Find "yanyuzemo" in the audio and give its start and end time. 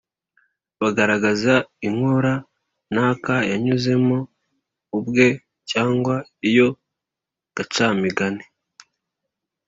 3.51-4.17